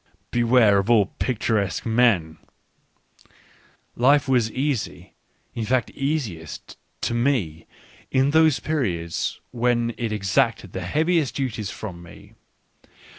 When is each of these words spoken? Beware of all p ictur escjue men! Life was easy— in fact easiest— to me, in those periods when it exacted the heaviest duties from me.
Beware 0.41 0.79
of 0.79 0.89
all 0.89 1.13
p 1.19 1.31
ictur 1.35 1.63
escjue 1.63 1.85
men! 1.85 2.39
Life 3.95 4.27
was 4.27 4.51
easy— 4.51 5.13
in 5.53 5.63
fact 5.63 5.91
easiest— 5.91 6.75
to 7.01 7.13
me, 7.13 7.67
in 8.09 8.31
those 8.31 8.59
periods 8.59 9.39
when 9.51 9.93
it 9.99 10.11
exacted 10.11 10.73
the 10.73 10.81
heaviest 10.81 11.35
duties 11.35 11.69
from 11.69 12.01
me. 12.01 12.33